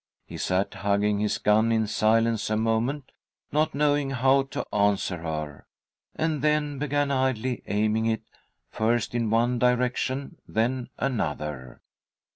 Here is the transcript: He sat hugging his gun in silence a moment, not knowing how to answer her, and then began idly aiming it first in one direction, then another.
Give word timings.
He 0.25 0.35
sat 0.39 0.73
hugging 0.73 1.19
his 1.19 1.37
gun 1.37 1.71
in 1.71 1.85
silence 1.85 2.49
a 2.49 2.57
moment, 2.57 3.11
not 3.51 3.75
knowing 3.75 4.09
how 4.09 4.41
to 4.45 4.65
answer 4.73 5.19
her, 5.19 5.67
and 6.15 6.41
then 6.41 6.79
began 6.79 7.11
idly 7.11 7.61
aiming 7.67 8.07
it 8.07 8.23
first 8.71 9.13
in 9.13 9.29
one 9.29 9.59
direction, 9.59 10.37
then 10.47 10.89
another. 10.97 11.81